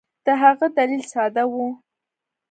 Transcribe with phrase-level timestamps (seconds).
[0.25, 1.67] د هغه دلیل ساده وو.